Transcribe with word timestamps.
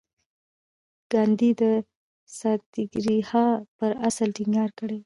ګاندي 1.11 1.51
د 1.61 1.63
ساتیاګراها 2.39 3.45
پر 3.77 3.91
اصل 4.07 4.27
ټینګار 4.37 4.69
کاوه. 4.77 4.97